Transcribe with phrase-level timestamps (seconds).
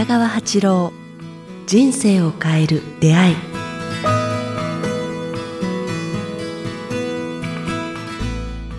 [0.00, 0.92] 北川八郎
[1.66, 3.36] 人生を変える出会い。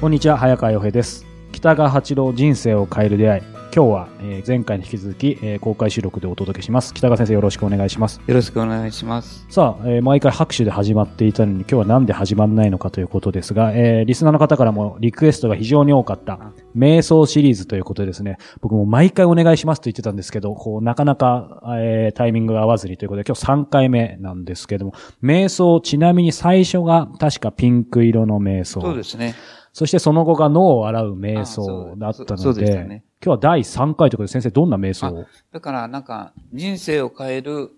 [0.01, 1.27] こんにちは早川洋平です。
[1.51, 3.60] 北川八郎人生を変える出会い。
[3.73, 9.45] 今日は、えー前回に引き続き、えー公開収録でお届けします北川先生よろしくお願いしますよろしくお願いします。
[9.49, 24.93] さあ、えー毎回拍手で始まっていたのに今日はなんで始まらないのかということですが、えーリスナーの方からもリクエストが非常に多かった瞑想シリーズということでですね、僕も毎回お願いしますと言ってたんですけど、こうなかなか、えータイミングが合わずにということで今日3回目なんですけども、
[25.23, 28.81] 瞑想ちなみに最初が確かピンク色の瞑想。
[28.81, 29.33] そうですね。
[29.71, 35.27] そしてその後が脳を洗う瞑想だったので、でね今日は第3回ということで先生どんな瞑想を？
[35.51, 37.69] だからなんか人生を変える、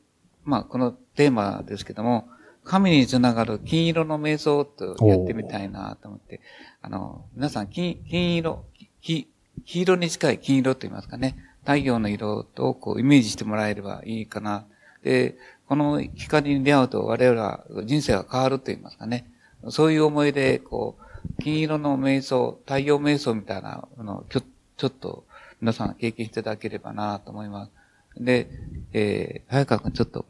[0.46, 2.30] まあこのテーマですけども、
[2.64, 6.40] 神につながる金色の瞑想とやってみたいなと思って、
[6.82, 8.64] あの、皆さん金、金色、
[9.02, 9.28] 黄
[9.66, 11.36] 黄色に近い金色と言いますかね。
[11.66, 14.64] 太陽の色とこうイメージしてもらえればいいかな。
[15.04, 15.36] で、
[15.68, 19.26] この光に出会うと我々は人生が変わると言いますかね。
[19.68, 24.42] そういう思いで、こう、金色の瞑想、太陽瞑想みたいな、あの、ちょ
[24.76, 25.24] ちょっと
[25.64, 27.72] 皆さん経験していただければなと思います。
[28.18, 28.50] で、
[28.92, 30.26] えー、早川君ちょっと、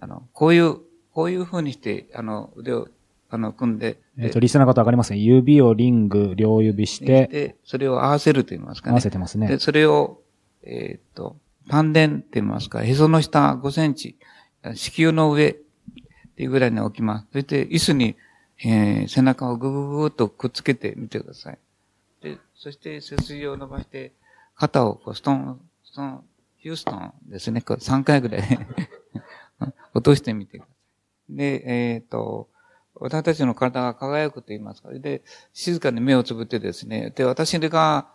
[0.00, 0.78] あの、こういう、
[1.12, 2.88] こういう風にして、あの、腕を、
[3.30, 5.18] あの、組んで、えっ、と、リスナーの方わかりますね。
[5.18, 8.90] 指をリング、両指しで、て、でそれを合わせると言いますかね。
[8.90, 9.60] 合わせてますねで、。
[9.60, 10.20] それを、
[10.64, 11.36] えーっと、
[11.68, 14.16] 丹田って言いますか、へその下5センチ、
[14.74, 15.54] 子宮の上っ
[16.34, 17.26] ていうぐらいに置きます。
[17.32, 18.16] そして、椅子に、
[18.64, 21.58] えー背中をぐぐぐぐっとくっつけてみてください。
[22.20, 24.12] で、そして背筋を伸ばして、
[24.56, 26.24] 肩をこうストン、ストン、
[26.56, 27.60] ヒューストンですね。
[27.60, 28.58] こう3回ぐらい
[29.94, 30.72] 落としてみてくださ
[31.30, 31.36] い。
[31.36, 31.62] で、
[31.94, 32.48] えーっと、
[32.94, 34.90] 私たちの体が輝くと言いますか。
[34.90, 37.12] で、静かに目をつぶってですね。
[37.14, 38.08] で、私が、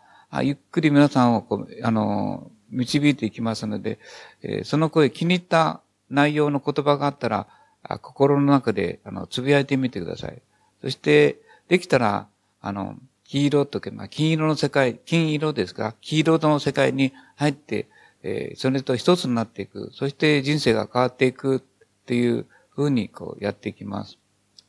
[0.44, 4.00] ゆっくり皆さんをこう、あの、導いていきますので、
[4.42, 7.48] えーその声、気に入った内容の言葉があったら、
[7.84, 10.42] あ心の中で、あの、つぶやいてみてください。
[10.82, 12.28] そして、できたら、
[12.62, 12.98] あの、
[13.32, 15.96] 黄色とか、まあ、金色の世界、金色ですか？
[16.02, 17.88] 黄色の世界に入って、
[18.24, 19.90] えーそれと一つになっていく。
[19.94, 21.60] そして人生が変わっていくっ
[22.06, 24.18] ていうふうに、こう、やっていきます。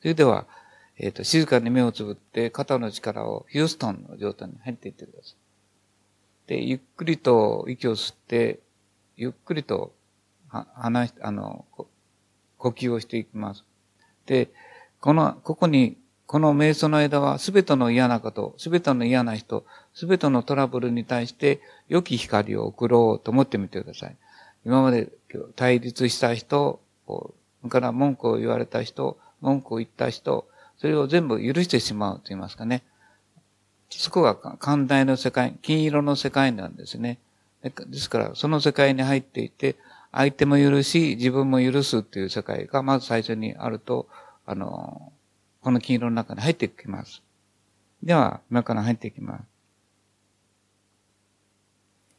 [0.00, 0.46] それでは、
[0.96, 5.34] えっ、と、静かに目をつぶって、肩の力をヒューストンの状態に入っていってください。
[6.46, 8.60] で、ゆっくりと息を吸って、
[9.16, 9.92] ゆっくりと、
[10.46, 11.64] は、話、あの、
[12.58, 13.64] 呼吸をしていきます。
[14.26, 14.50] で、
[15.00, 15.96] この、ここに、
[16.26, 24.16] この瞑想の間は、すべての嫌なこと、すべての嫌な人、すべてのトラブルに対して、良き光を送ろうと思ってみてください。
[24.64, 25.10] 今まで
[25.56, 27.34] 対立した人、そ
[27.64, 30.46] れから文句を言われた人、文句を言った人、
[30.78, 32.82] それを全部許してしまうと言いますかね。
[33.90, 37.18] そこが寛大の世界、金色の世界なんですね。
[37.62, 39.76] ですから、その世界に入っていて、
[40.12, 44.08] 相手も許し、自分も許すっていう世界がまず最初にあると、
[44.46, 45.12] あの、
[45.62, 47.22] この金色の中に入ってきます。
[48.02, 49.44] では、今から入っていきます。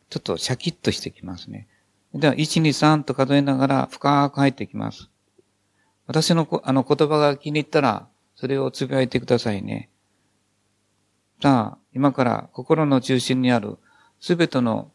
[0.10, 1.68] ちょっとシャキッとしてきますね。
[2.14, 5.10] では、1、2、3と数えながら深く入っていきます。
[6.08, 9.90] 私のこあの言葉が気に入ったら、それをつぶやいてくださいね。
[11.42, 13.78] さあ、今から心の中心にある
[14.22, 14.92] すべての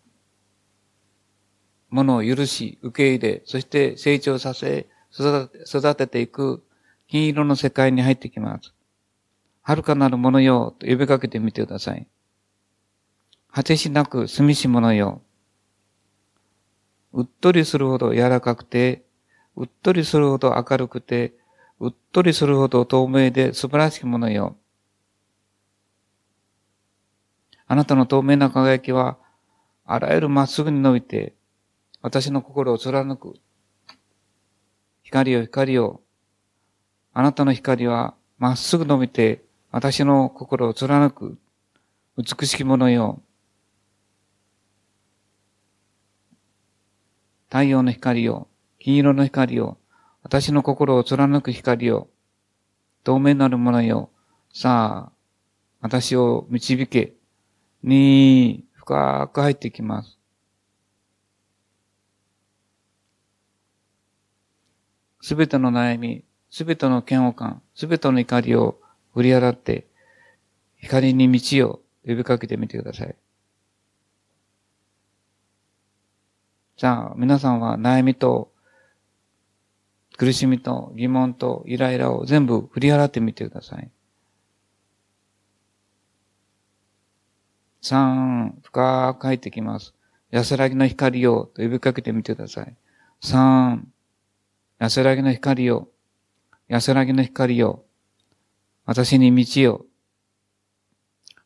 [1.91, 6.62] ものを許し、受け入れ、そして成長させ、育て育てていく
[7.08, 8.74] 金色の世界に入ってきます。
[9.62, 12.06] 遥かなるものよ、と呼びかけてみてください。
[13.50, 15.22] 果てしなく住みしものよ。
[17.12, 19.04] うっとりするほど柔らかくて、
[19.56, 21.34] うっとりするほど明るくて、
[21.80, 24.56] うっとりするほど透明で素晴らしきものよ。
[27.66, 29.19] あなたの透明な輝きは、
[29.86, 31.34] あらゆるまっすぐに伸びて、
[32.02, 33.34] 私の心を貫く。
[35.02, 36.02] 光よ光よ。
[37.12, 41.38] あなたの光はまっすぐ伸びて、私の心を貫く。
[42.16, 43.22] 美しきものよ。
[47.49, 48.49] 太陽の光よ。
[48.78, 49.78] 金色の光よ。
[50.22, 52.08] 私の心を貫く光よ。
[53.05, 54.11] 透明なるものよ。
[54.52, 55.12] さあ、
[55.81, 57.14] 私を導け。
[57.82, 60.19] に、深く入ってきます。
[65.20, 66.25] すべての悩み、
[66.58, 68.81] すべての嫌悪感、すべての怒りを
[69.14, 69.87] 振り払って、
[70.75, 73.14] 光に道を呼びかけてみてください。
[76.76, 78.50] さあ、皆さんは悩みと、
[80.16, 83.88] 苦しみと疑問とイライラを全部振り払ってみてください。
[87.82, 89.94] 三、深く入ってきます。
[90.32, 92.76] 安らぎの光よと呼びかけてみてください。
[93.20, 93.87] 三、
[94.81, 95.88] 安らぎの光よ。
[96.69, 97.82] 安らぎの光よ。
[98.85, 99.87] 私に道よ。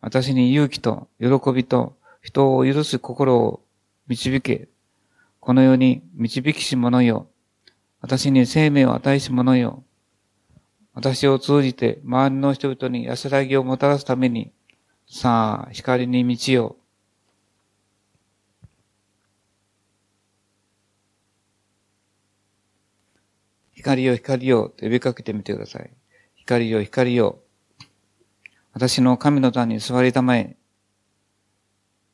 [0.01, 3.63] 私に勇気と喜びと人を許す心を
[4.09, 4.69] 導け。
[5.39, 7.29] この世に導きし者よ。
[8.01, 9.85] 私に生命を与えし者よ。
[10.93, 14.51] 私を通じて周りの人々に安らぎをもたらすために、
[15.09, 16.77] さあ、光に道よ。
[23.82, 25.90] 光よ、光よ、と呼びかけてみてください。
[26.37, 27.40] 光よ、光よ。
[28.73, 30.56] 私の神の座に座りたまえ。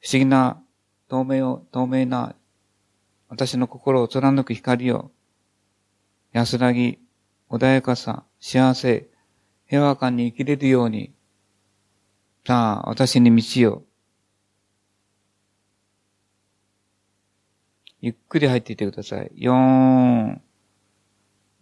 [0.01, 0.63] 不思議な、
[1.09, 2.35] 透明を、透明な、
[3.29, 5.13] 私の心を貫く光よ。
[6.33, 7.01] 安らぎ、
[7.51, 9.07] 穏やかさ、幸せ、
[9.67, 11.13] 平和感に生きれるように。
[12.47, 13.85] さあ、私に道よ。
[18.01, 19.31] ゆっくり入っていってください。
[19.35, 20.41] 四、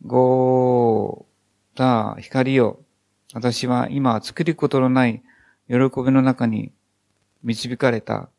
[0.07, 1.27] 五、
[1.77, 2.79] さあ、光よ。
[3.35, 5.23] 私は今作ることのない
[5.69, 6.73] 喜びの中に
[7.43, 8.31] 導かれた。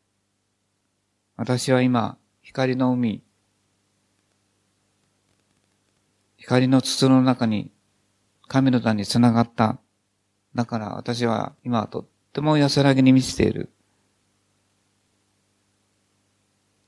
[1.36, 3.22] 私は今、光の海、
[6.38, 7.70] 光の筒の中に
[8.46, 9.78] 神の座につながった。
[10.54, 13.68] だから私は今とっても安らぎに満ちている。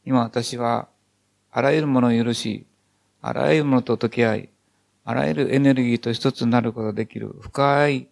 [0.07, 0.89] 今私は
[1.51, 2.67] あらゆるものを許し、
[3.21, 4.49] あらゆるものと溶け合い、
[5.05, 8.09] あらゆるエネルギーと一つになることができる深い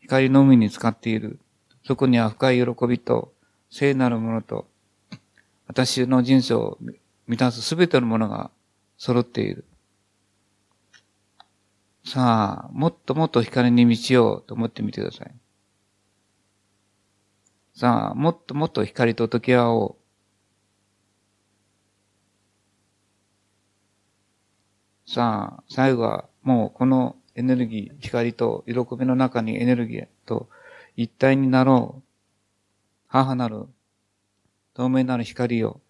[0.00, 1.38] 光の海に使っている。
[1.84, 3.32] そこには深い喜びと
[3.70, 4.66] 聖なるものと、
[5.66, 6.78] 私の人生を
[7.26, 8.50] 満たすすべてのものが
[8.96, 9.64] 揃っている。
[12.04, 15.34] さあ、もっともっと光に満ちようと思ってみてください。
[17.74, 19.97] さあ、もっともっと光と溶け合おう。
[25.10, 30.50] さあ、最後はもうこのエネルギー、光と喜びの中にエネルギーと
[30.98, 32.02] 一体になろう。
[33.06, 33.64] 母なる、
[34.74, 35.80] 透明なる光を、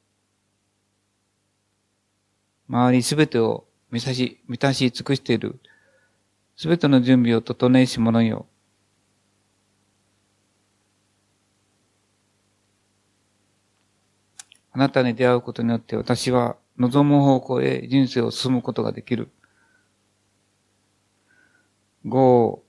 [2.69, 5.59] 周りすべてを満たし、満たし尽くしている、
[6.57, 8.47] すべての準備を整えし者よ。
[14.71, 19.31] あなたに出会うことによって私は望む方向へ人生を進むことができる。
[22.07, 22.61] 5、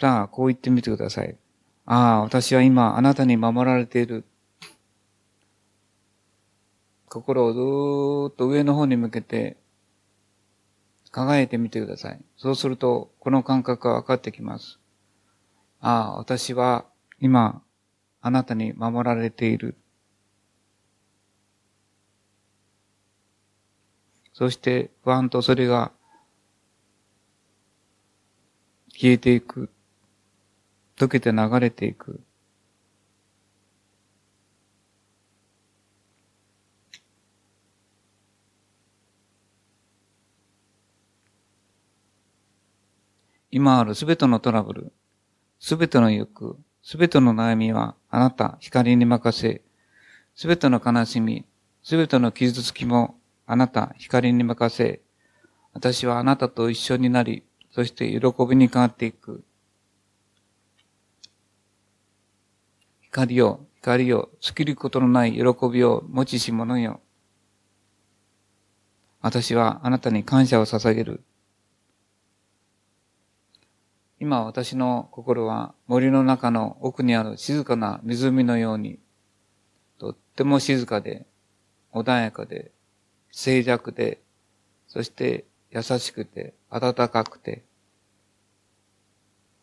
[0.00, 1.36] さあ、こう言ってみてください。
[1.84, 4.24] ああ、私は今あなたに守られている。
[7.08, 9.56] 心をずーっと上の方に向けて
[11.10, 12.20] 輝いてみてください。
[12.36, 14.78] そうすると、この感覚が分かってきます。
[15.80, 16.84] ああ、私は
[17.20, 17.62] 今
[18.20, 19.76] あなたに守られている。
[24.38, 25.90] そして不安とそれが
[28.92, 29.68] 消えていく。
[30.96, 32.20] 溶けて流れていく。
[43.50, 44.92] 今あるすべてのトラブル、
[45.58, 49.62] すべての欲、すべての悩みはあなた、光に任せ、
[50.36, 51.44] すべての悲しみ、
[51.82, 53.17] すべての傷つきも
[53.50, 55.00] あなた、光に任せ、
[55.72, 59.42] 私はあなたと一緒になり、そして喜びに変わっていく。
[63.00, 65.40] 光を、光を、尽きることのない喜
[65.72, 67.00] びを持ちし者よ。
[69.22, 71.24] 私はあなたに感謝を捧げる。
[74.20, 78.98] 今私の心は森の中の奥にある静かな湖のように、
[79.98, 81.26] とっても静かで、
[81.94, 82.72] 穏やかで、
[83.40, 84.20] 静寂で、
[84.88, 87.62] そして優しくて、暖かくて、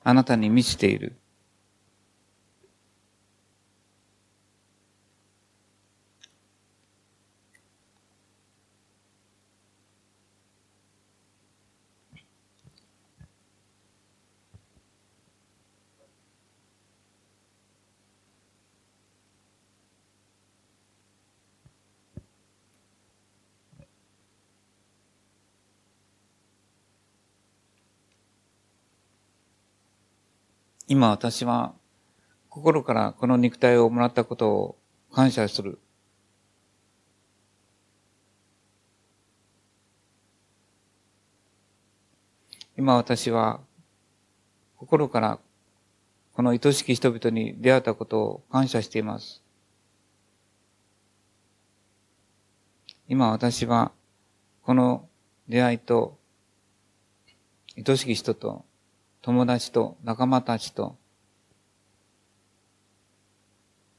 [0.02, 1.18] あなたに満ちている。
[30.88, 31.74] 今私は
[32.50, 34.78] 心からこの肉体をもらったことを
[35.12, 35.80] 感謝する。
[42.78, 43.62] 今私は
[44.78, 45.40] 心から
[46.34, 49.42] この愛しき人々に出会ったことを感謝しています。
[53.08, 53.92] 今私は、
[54.64, 55.08] この
[55.48, 56.18] 出会いと、
[57.78, 58.66] 愛しき人と、
[59.26, 60.98] 友達と、仲間たちと、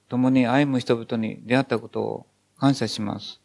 [0.09, 3.41] 共に歩む人々に出会ったことを感謝します。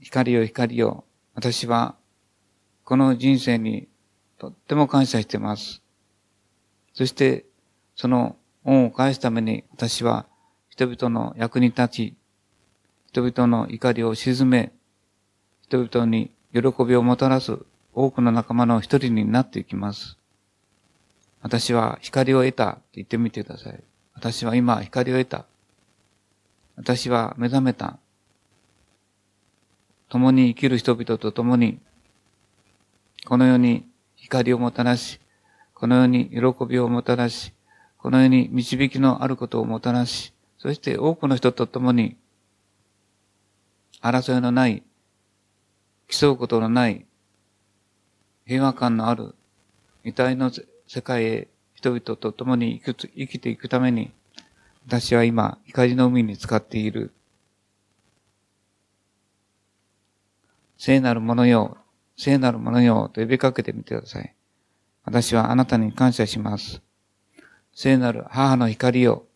[0.00, 1.04] 光よ光よ、
[1.34, 1.94] 私は
[2.84, 3.86] この人生に
[4.38, 5.82] とっても感謝しています。
[6.94, 7.44] そして
[7.96, 10.24] その恩を返すために私は
[10.70, 12.16] 人々の役に立ち、
[13.08, 14.72] 人々の怒りを鎮め、
[15.60, 17.58] 人々に喜びをもたらす
[17.94, 20.18] 多くの仲間の一人になっていきます。
[21.40, 23.82] 私は光を得たって言ってみてください。
[24.14, 25.46] 私は今光を得た。
[26.76, 27.98] 私は目覚めた。
[30.08, 31.80] 共に生きる人々と共に、
[33.26, 33.86] この世に
[34.16, 35.20] 光をもたらし、
[35.74, 37.52] この世に喜びをもたらし、
[37.98, 42.16] この世に導きのあることをもたらし、そして多くの人と共に、
[44.00, 44.82] 争いのない、
[46.08, 47.06] 競うことのない、
[48.46, 49.34] 平和感のある、
[50.04, 50.50] 遺体の
[50.86, 54.10] 世界へ人々と共に生き生きていくために、
[54.86, 57.12] 私は今、光の海に使っている。
[60.78, 61.76] 聖なるものよ、
[62.16, 64.34] 聖なるものよ、と呼びかけてみてください。
[65.04, 66.80] 私はあなたに感謝します。
[67.74, 69.26] 聖なる母の光よ、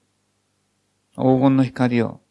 [1.16, 2.22] 黄金の光よ、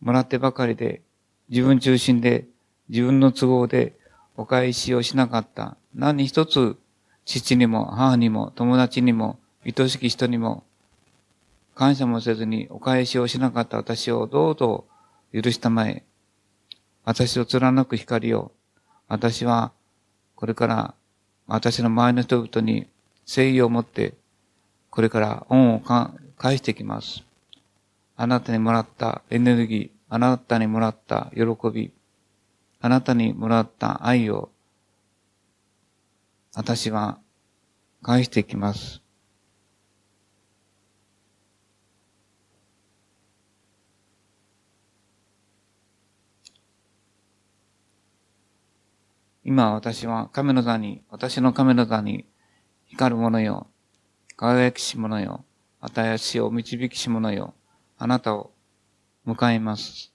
[0.00, 1.02] もらってばかりで、
[1.48, 2.46] 自分中心で、
[2.88, 3.96] 自分の都合で、
[4.36, 5.76] お返しをしなかった。
[5.94, 6.76] 何一つ、
[7.24, 10.64] 父にも母にも友達にも愛しき人にも
[11.78, 14.86] 感謝もせずにお返しをしなかった私をどうぞ
[15.32, 16.02] 許したまえ。
[17.04, 18.50] 私を貫く光を、
[19.06, 19.70] 私は
[20.34, 20.94] これから
[21.46, 22.88] 私の周りの人々に
[23.28, 24.14] 誠意を持って、
[24.90, 27.27] これから恩を返していきます。
[28.20, 31.92] あなたにもらったエネルギー、あなたにもらった喜び、
[32.80, 34.50] あなたにもらった愛を、
[36.52, 37.20] 私は
[38.02, 39.02] 返していきます。
[49.44, 52.26] 今私は亀の座に、私の亀の座に
[52.86, 53.68] 光るものよ、
[54.36, 55.44] 輝きし者よ、
[55.80, 57.54] 与えしを導きし者よ、
[58.00, 58.52] あなたを
[59.26, 60.12] 迎えます。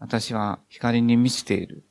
[0.00, 1.84] 私は光に満ちている。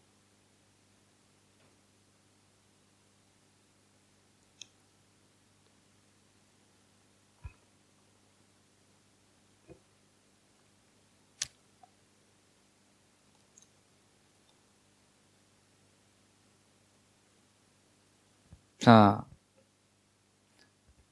[18.84, 19.32] さあ、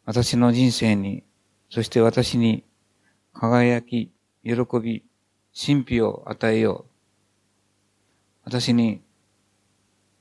[0.04, 1.24] 私の人生に、
[1.70, 2.64] そして私に
[3.34, 4.12] 輝き、
[4.44, 5.04] 喜び、
[5.54, 6.92] 神秘を与えよう。
[8.46, 9.02] 私に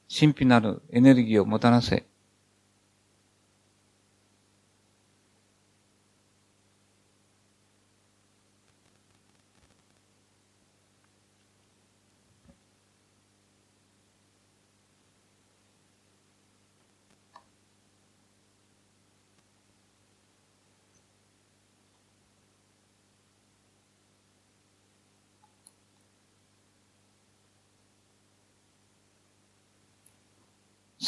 [0.09, 2.07] 神秘なるエネルギーをもたらせ。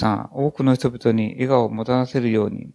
[0.01, 2.71] さあ、多くの人々に笑顔をもたらせるように、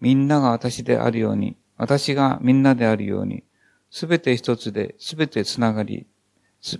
[0.00, 3.44] みんなが私であるように、私がみんなであるように、
[3.92, 6.08] すべて一つで、すべてつながり、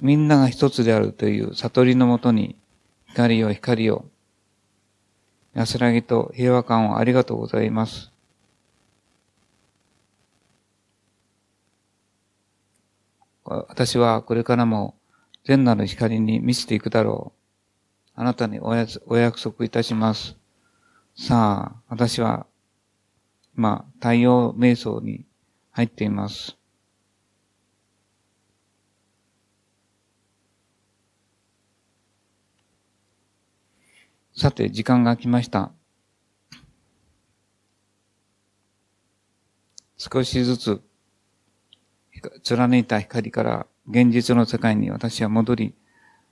[0.00, 2.56] みんなが一つであるという悟りのもとに、
[3.06, 4.06] 光よ光よ、
[5.54, 8.11] 安らぎと平和感をありがとうございます。
[13.44, 14.97] 私はこれからも
[15.44, 17.38] 善なる光に満ちていくだろう。
[18.20, 20.37] あなたにおやつお約束いたします。
[21.14, 22.48] さあ、私は、
[23.56, 25.25] 今、太陽瞑想に
[25.70, 26.56] 入っています。
[34.37, 35.70] さて、時間が来ました。
[39.96, 40.82] 少しずつ、
[42.42, 45.75] 貫いた光から現実の世界に私は戻り、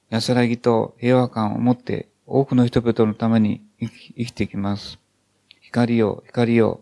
[0.08, 4.98] 安らぎと平和感を持って多くの人々のために生き生きていきます。
[5.60, 6.80] 光よ、光よ。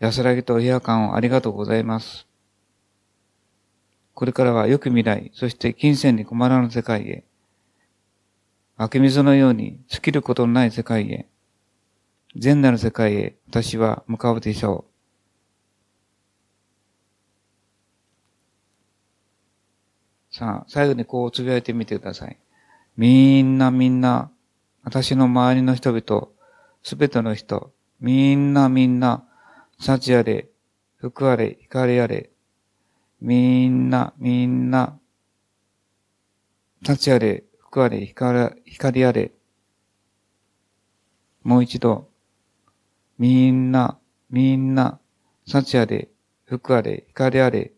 [0.00, 2.26] 安らぎと平和感をありがとうございます。
[4.12, 7.24] これからは良く未来、そして金銭に困らぬ世界へ。
[8.76, 11.26] 湧き水のように尽きることのない世界へ。
[12.34, 14.95] 善なる世界へ私は向かうでしょう。
[20.38, 22.38] さあ、最後にこうつぶやいてみてください。
[22.98, 24.30] みんなみんな、
[24.82, 26.28] 私の周りの人々、
[26.82, 29.26] すべての人、みんなみんな、
[29.80, 30.50] 幸あれ、
[30.98, 32.28] 福あれ、光あれ、
[33.18, 34.98] みんなみんな、
[36.84, 39.32] 幸あれ、福あれ、光光あれ。
[41.44, 42.10] もう一度、
[43.18, 45.00] みんな、みんな、
[45.46, 46.10] 幸あれ、
[46.44, 47.72] 福あれ、光あれ、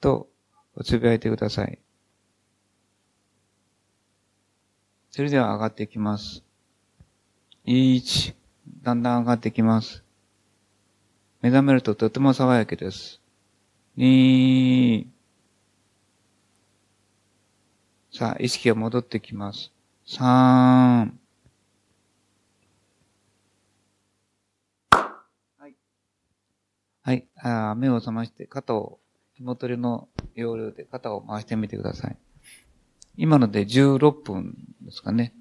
[0.00, 0.28] と、
[0.74, 1.78] おつぶやいてください。
[5.10, 6.44] それでは上がっていきます。
[7.66, 8.34] 1、
[8.82, 10.04] だんだん上がってきます。
[11.42, 13.20] 目覚めるととても爽やかです。
[13.96, 15.06] 2、
[18.12, 19.72] さあ、意識が戻ってきます。
[20.06, 21.12] 3、は
[25.66, 25.74] い。
[27.02, 27.26] はい。
[27.36, 29.00] あー目を覚まして、肩を、
[29.34, 32.16] 紐取りの要領で肩を回してみてください。
[33.20, 35.34] 今ので16分ですかね。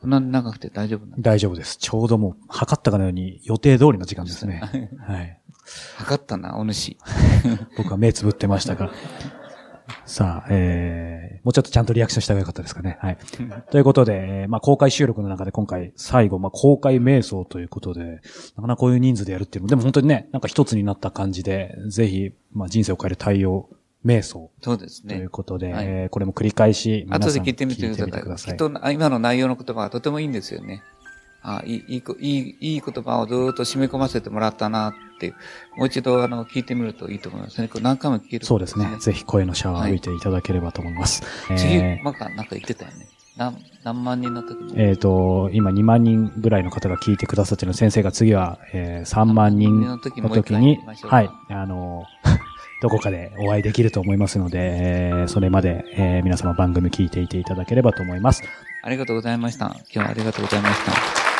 [0.00, 1.78] そんなに長くて大丈夫なんで大丈夫です。
[1.78, 4.60] ちょうどもう、測ったかのように予定通りの時間ですね。
[4.98, 5.38] はい。
[5.96, 6.98] 測ったな、お主。
[7.78, 8.92] 僕は目つぶってましたから。
[10.06, 12.98] さあ、えー、もうちょっとちゃんとリアクションした方がよかったですかね。
[13.00, 13.18] はい。
[13.70, 18.20] ということで、えーまあ、公開収録の中で今回最後、まあ、公開瞑想ということで、
[18.56, 23.68] なかなかこういう人数でやるっていうのも、でも本当にね、なんか一つになった感じで、ぜひ、まあ、人生を変える対応、
[24.04, 25.30] 瞑想そうですねという。
[25.30, 28.52] ことで、はいえーこれも繰り返し、皆さん後で聞いてみてください。
[28.52, 30.82] きっとあ今の内容の言葉はとてもいいんですよね。
[31.44, 35.34] あいいいいこ、いい、いい言葉をずーっと締め込ませてもらったなっていう。
[35.76, 37.66] もう一度、あの、聞いてみるといいと思いますね。
[37.66, 38.88] これ何回も聞ける、そうですね。
[39.00, 41.22] ぜひ声のシャワーを浴びていただければと思います。
[41.56, 43.08] 次、えーなんか、なんか言ってたよね。
[43.36, 44.74] 何、何万人の時に？
[44.80, 50.20] えっ、と、今2万人ぐらいの方が聞いてくださってる先生が次は、えー3万人の時
[50.54, 52.04] にはい、あの、
[52.82, 58.42] どこかでお会いできると思いますので、えーそれまで、えー皆様番組聞いていていただければと思います。
[58.82, 59.66] ありがとうございました。
[59.66, 61.31] 今日はありがとうございました。